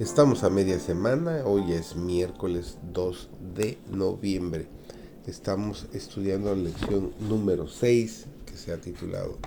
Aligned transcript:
Estamos 0.00 0.42
a 0.42 0.50
media 0.50 0.80
semana, 0.80 1.44
hoy 1.44 1.70
es 1.70 1.94
miércoles 1.94 2.78
2 2.92 3.28
de 3.54 3.78
noviembre. 3.92 4.66
Estamos 5.24 5.86
estudiando 5.92 6.52
la 6.52 6.62
lección 6.62 7.12
número 7.20 7.68
6 7.68 8.26
que 8.44 8.56
se 8.56 8.72
ha 8.72 8.80
titulado 8.80 9.38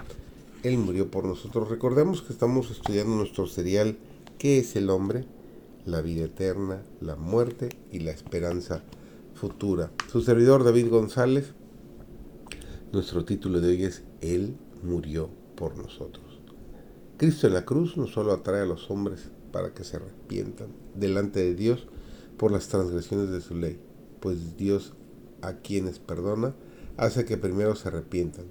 Él 0.63 0.77
murió 0.77 1.11
por 1.11 1.25
nosotros. 1.25 1.67
Recordemos 1.67 2.21
que 2.21 2.31
estamos 2.31 2.71
estudiando 2.71 3.17
nuestro 3.17 3.45
serial 3.47 3.97
¿Qué 4.37 4.59
es 4.59 4.77
el 4.77 4.89
hombre? 4.89 5.25
La 5.85 5.99
vida 5.99 6.23
eterna, 6.23 6.81
la 7.01 7.17
muerte 7.17 7.67
y 7.91 7.99
la 7.99 8.11
esperanza 8.11 8.83
futura. 9.35 9.91
Su 10.09 10.21
servidor 10.21 10.63
David 10.63 10.87
González, 10.87 11.51
nuestro 12.93 13.25
título 13.25 13.59
de 13.59 13.67
hoy 13.67 13.83
es 13.83 14.03
Él 14.21 14.55
murió 14.81 15.29
por 15.57 15.75
nosotros. 15.75 16.39
Cristo 17.17 17.47
en 17.47 17.53
la 17.53 17.65
cruz 17.65 17.97
no 17.97 18.07
solo 18.07 18.31
atrae 18.31 18.61
a 18.61 18.65
los 18.65 18.89
hombres 18.89 19.29
para 19.57 19.73
que 19.73 19.83
se 19.83 19.97
arrepientan 19.97 20.67
delante 20.93 21.39
de 21.39 21.55
Dios 21.55 21.87
por 22.37 22.51
las 22.51 22.67
transgresiones 22.67 23.31
de 23.31 23.41
su 23.41 23.55
ley, 23.55 23.79
pues 24.19 24.55
Dios 24.55 24.93
a 25.41 25.53
quienes 25.53 25.97
perdona 25.97 26.53
hace 26.95 27.25
que 27.25 27.37
primero 27.37 27.75
se 27.75 27.87
arrepientan, 27.87 28.45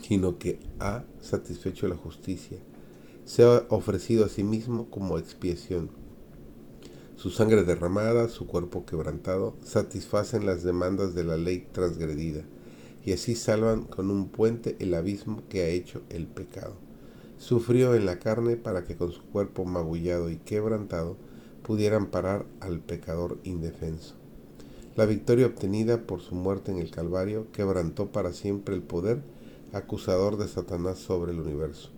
sino 0.00 0.38
que 0.38 0.60
ha 0.78 1.02
satisfecho 1.20 1.88
la 1.88 1.96
justicia, 1.96 2.58
se 3.24 3.42
ha 3.42 3.66
ofrecido 3.68 4.24
a 4.24 4.28
sí 4.28 4.44
mismo 4.44 4.88
como 4.90 5.18
expiación. 5.18 5.90
Su 7.16 7.30
sangre 7.30 7.64
derramada, 7.64 8.28
su 8.28 8.46
cuerpo 8.46 8.86
quebrantado, 8.86 9.56
satisfacen 9.64 10.46
las 10.46 10.62
demandas 10.62 11.16
de 11.16 11.24
la 11.24 11.36
ley 11.36 11.66
transgredida, 11.72 12.44
y 13.04 13.12
así 13.12 13.34
salvan 13.34 13.82
con 13.82 14.12
un 14.12 14.28
puente 14.28 14.76
el 14.78 14.94
abismo 14.94 15.42
que 15.48 15.62
ha 15.62 15.68
hecho 15.68 16.02
el 16.10 16.28
pecado. 16.28 16.85
Sufrió 17.38 17.94
en 17.94 18.06
la 18.06 18.18
carne 18.18 18.56
para 18.56 18.84
que 18.84 18.96
con 18.96 19.12
su 19.12 19.22
cuerpo 19.22 19.64
magullado 19.64 20.30
y 20.30 20.36
quebrantado 20.36 21.16
pudieran 21.62 22.06
parar 22.06 22.46
al 22.60 22.80
pecador 22.80 23.38
indefenso. 23.44 24.14
La 24.96 25.04
victoria 25.04 25.46
obtenida 25.46 26.06
por 26.06 26.20
su 26.20 26.34
muerte 26.34 26.72
en 26.72 26.78
el 26.78 26.90
Calvario 26.90 27.46
quebrantó 27.52 28.12
para 28.12 28.32
siempre 28.32 28.74
el 28.74 28.82
poder 28.82 29.22
acusador 29.72 30.38
de 30.38 30.48
Satanás 30.48 30.98
sobre 30.98 31.32
el 31.32 31.40
universo 31.40 31.90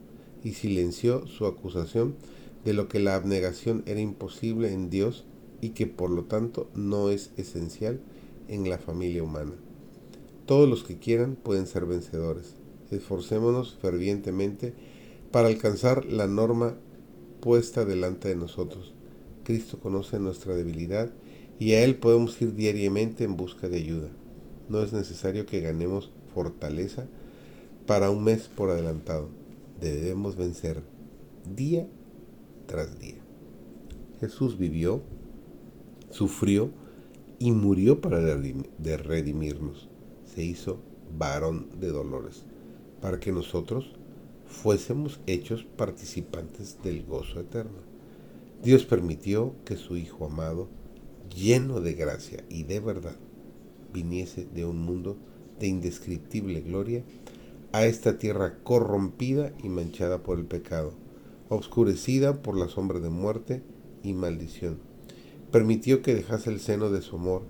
y 0.43 0.55
silenció 0.55 1.27
su 1.27 1.47
acusación 1.47 2.17
de 2.65 2.73
lo 2.73 2.89
que 2.89 2.99
la 2.99 3.15
abnegación 3.15 3.83
era 3.87 4.01
imposible 4.01 4.73
en 4.73 4.91
Dios 4.91 5.25
y 5.61 5.71
que 5.71 5.87
por 5.87 6.11
lo 6.11 6.25
tanto 6.25 6.69
no 6.75 7.11
es 7.11 7.31
esencial 7.37 8.01
en 8.49 8.69
la 8.69 8.79
familia 8.79 9.23
humana. 9.23 9.53
Todos 10.47 10.69
los 10.69 10.83
que 10.83 10.99
quieran 10.99 11.37
pueden 11.37 11.67
ser 11.67 11.87
vencedores. 11.87 12.55
Esforcémonos 12.91 13.77
fervientemente 13.81 14.73
para 15.31 15.49
alcanzar 15.49 16.05
la 16.07 16.27
norma 16.27 16.75
puesta 17.41 17.85
delante 17.85 18.29
de 18.29 18.37
nosotros. 18.37 18.95
Cristo 19.45 19.79
conoce 19.79 20.19
nuestra 20.19 20.55
debilidad 20.55 21.11
y 21.59 21.73
a 21.73 21.85
Él 21.85 21.97
podemos 21.97 22.41
ir 22.41 22.55
diariamente 22.55 23.25
en 23.25 23.37
busca 23.37 23.69
de 23.69 23.79
ayuda. 23.79 24.09
No 24.69 24.83
es 24.83 24.93
necesario 24.93 25.47
que 25.47 25.61
ganemos 25.61 26.11
fortaleza 26.35 27.07
para 27.87 28.11
un 28.11 28.25
mes 28.25 28.49
por 28.49 28.71
adelantado. 28.71 29.29
Debemos 29.81 30.37
vencer 30.37 30.83
día 31.57 31.87
tras 32.67 32.99
día. 32.99 33.17
Jesús 34.21 34.59
vivió, 34.59 35.03
sufrió 36.11 36.71
y 37.39 37.53
murió 37.53 38.01
para 38.01 38.21
redimirnos. 38.21 39.89
Se 40.25 40.45
hizo 40.45 40.81
varón 41.17 41.69
de 41.81 41.89
dolores, 41.89 42.45
para 43.01 43.19
que 43.21 43.33
nosotros 43.33 43.98
fuésemos 44.59 45.21
hechos 45.29 45.65
participantes 45.77 46.79
del 46.83 47.05
gozo 47.05 47.41
eterno. 47.41 47.79
Dios 48.63 48.85
permitió 48.85 49.55
que 49.65 49.77
su 49.77 49.97
Hijo 49.97 50.25
amado, 50.25 50.69
lleno 51.35 51.81
de 51.81 51.95
gracia 51.95 52.45
y 52.49 52.65
de 52.65 52.81
verdad, 52.81 53.15
viniese 53.93 54.49
de 54.53 54.65
un 54.65 54.79
mundo 54.79 55.17
de 55.61 55.69
indescriptible 55.69 56.61
gloria 56.61 57.05
a 57.71 57.87
esta 57.87 58.19
tierra 58.19 58.59
corrompida 58.65 59.53
y 59.63 59.69
manchada 59.69 60.25
por 60.25 60.39
el 60.39 60.45
pecado, 60.45 60.93
obscurecida 61.49 62.43
por 62.43 62.59
la 62.59 62.69
sombra 62.69 62.99
de 62.99 63.11
muerte 63.11 63.63
y 64.03 64.13
maldición. 64.13 64.81
Permitió 65.53 66.03
que 66.03 66.17
dejase 66.17 66.51
el 66.51 66.59
seno 66.59 66.91
de 66.91 67.01
su 67.01 67.15
amor, 67.15 67.43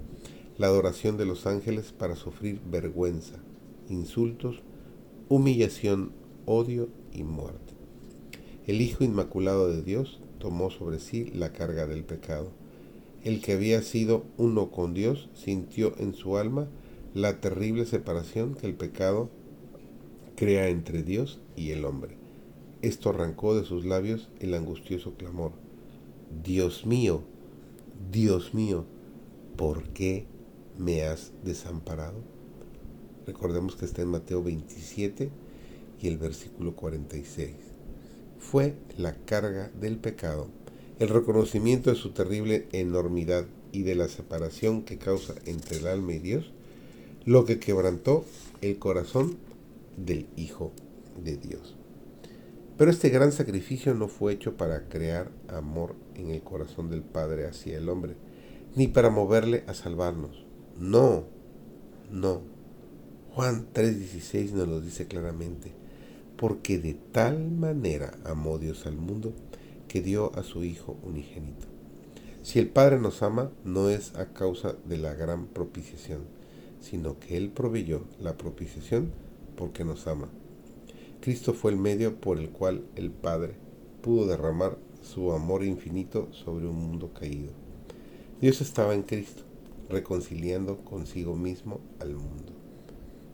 la 0.58 0.66
adoración 0.66 1.16
de 1.16 1.24
los 1.24 1.46
ángeles 1.46 1.92
para 1.92 2.16
sufrir 2.16 2.60
vergüenza, 2.70 3.36
insultos, 3.88 4.60
humillación 5.30 6.12
odio 6.48 6.88
y 7.12 7.24
muerte. 7.24 7.74
El 8.66 8.80
Hijo 8.80 9.04
Inmaculado 9.04 9.70
de 9.70 9.82
Dios 9.82 10.18
tomó 10.38 10.70
sobre 10.70 10.98
sí 10.98 11.26
la 11.34 11.52
carga 11.52 11.86
del 11.86 12.04
pecado. 12.04 12.50
El 13.22 13.42
que 13.42 13.52
había 13.52 13.82
sido 13.82 14.24
uno 14.38 14.70
con 14.70 14.94
Dios 14.94 15.28
sintió 15.34 15.92
en 15.98 16.14
su 16.14 16.38
alma 16.38 16.68
la 17.12 17.40
terrible 17.40 17.84
separación 17.84 18.54
que 18.54 18.66
el 18.66 18.74
pecado 18.74 19.28
crea 20.36 20.68
entre 20.68 21.02
Dios 21.02 21.38
y 21.54 21.70
el 21.72 21.84
hombre. 21.84 22.16
Esto 22.80 23.10
arrancó 23.10 23.54
de 23.54 23.66
sus 23.66 23.84
labios 23.84 24.30
el 24.40 24.54
angustioso 24.54 25.14
clamor. 25.14 25.52
Dios 26.44 26.86
mío, 26.86 27.24
Dios 28.10 28.54
mío, 28.54 28.86
¿por 29.56 29.88
qué 29.90 30.26
me 30.78 31.02
has 31.02 31.32
desamparado? 31.44 32.20
Recordemos 33.26 33.76
que 33.76 33.84
está 33.84 34.00
en 34.00 34.08
Mateo 34.08 34.42
27, 34.42 35.30
y 36.00 36.08
el 36.08 36.18
versículo 36.18 36.74
46. 36.74 37.54
Fue 38.38 38.74
la 38.96 39.14
carga 39.14 39.70
del 39.80 39.98
pecado, 39.98 40.48
el 40.98 41.08
reconocimiento 41.08 41.90
de 41.90 41.96
su 41.96 42.10
terrible 42.10 42.66
enormidad 42.72 43.46
y 43.72 43.82
de 43.82 43.94
la 43.94 44.08
separación 44.08 44.82
que 44.82 44.98
causa 44.98 45.34
entre 45.44 45.78
el 45.78 45.86
alma 45.86 46.12
y 46.14 46.18
Dios, 46.18 46.52
lo 47.24 47.44
que 47.44 47.58
quebrantó 47.58 48.24
el 48.62 48.78
corazón 48.78 49.36
del 49.96 50.26
Hijo 50.36 50.72
de 51.22 51.36
Dios. 51.36 51.76
Pero 52.76 52.90
este 52.90 53.08
gran 53.08 53.32
sacrificio 53.32 53.92
no 53.94 54.06
fue 54.06 54.32
hecho 54.32 54.56
para 54.56 54.88
crear 54.88 55.30
amor 55.48 55.96
en 56.14 56.30
el 56.30 56.42
corazón 56.42 56.90
del 56.90 57.02
Padre 57.02 57.46
hacia 57.46 57.76
el 57.76 57.88
hombre, 57.88 58.14
ni 58.76 58.86
para 58.86 59.10
moverle 59.10 59.64
a 59.66 59.74
salvarnos. 59.74 60.46
No, 60.78 61.24
no. 62.10 62.42
Juan 63.34 63.66
3:16 63.72 64.52
nos 64.52 64.68
lo 64.68 64.80
dice 64.80 65.06
claramente 65.06 65.72
porque 66.38 66.78
de 66.78 66.94
tal 66.94 67.50
manera 67.50 68.16
amó 68.24 68.58
Dios 68.58 68.86
al 68.86 68.96
mundo 68.96 69.34
que 69.88 70.00
dio 70.00 70.32
a 70.36 70.44
su 70.44 70.62
Hijo 70.62 70.96
unigénito. 71.02 71.66
Si 72.42 72.60
el 72.60 72.68
Padre 72.68 73.00
nos 73.00 73.22
ama, 73.22 73.50
no 73.64 73.90
es 73.90 74.14
a 74.14 74.32
causa 74.32 74.76
de 74.86 74.98
la 74.98 75.14
gran 75.14 75.46
propiciación, 75.48 76.20
sino 76.80 77.18
que 77.18 77.36
Él 77.36 77.50
proveyó 77.50 78.04
la 78.20 78.38
propiciación 78.38 79.10
porque 79.56 79.84
nos 79.84 80.06
ama. 80.06 80.28
Cristo 81.20 81.52
fue 81.54 81.72
el 81.72 81.76
medio 81.76 82.20
por 82.20 82.38
el 82.38 82.50
cual 82.50 82.84
el 82.94 83.10
Padre 83.10 83.56
pudo 84.00 84.26
derramar 84.28 84.78
su 85.02 85.32
amor 85.32 85.64
infinito 85.64 86.28
sobre 86.32 86.68
un 86.68 86.76
mundo 86.76 87.12
caído. 87.12 87.50
Dios 88.40 88.60
estaba 88.60 88.94
en 88.94 89.02
Cristo, 89.02 89.42
reconciliando 89.90 90.78
consigo 90.84 91.34
mismo 91.34 91.80
al 91.98 92.14
mundo. 92.14 92.57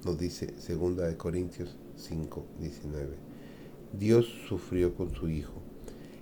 Nos 0.05 0.19
dice 0.19 0.55
2 0.69 1.15
Corintios 1.17 1.77
5, 1.97 2.45
19. 2.61 3.17
Dios 3.93 4.27
sufrió 4.49 4.95
con 4.95 5.15
su 5.15 5.29
Hijo. 5.29 5.63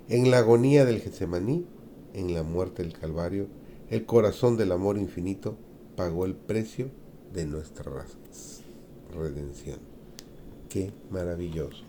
En 0.07 0.31
la 0.31 0.39
agonía 0.39 0.85
del 0.85 1.01
Getsemaní, 1.01 1.65
en 2.13 2.33
la 2.33 2.43
muerte 2.43 2.83
del 2.83 2.93
Calvario, 2.93 3.47
el 3.89 4.05
corazón 4.05 4.57
del 4.57 4.71
amor 4.71 4.97
infinito 4.97 5.57
pagó 5.95 6.25
el 6.25 6.35
precio 6.35 6.89
de 7.33 7.45
nuestra 7.45 7.91
redención. 9.13 9.79
Qué 10.69 10.91
maravilloso 11.09 11.83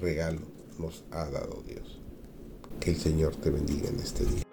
regalo 0.00 0.42
nos 0.78 1.04
ha 1.10 1.28
dado 1.30 1.62
Dios. 1.66 2.00
Que 2.80 2.90
el 2.90 2.96
Señor 2.96 3.36
te 3.36 3.50
bendiga 3.50 3.88
en 3.88 3.96
este 3.96 4.24
día. 4.24 4.47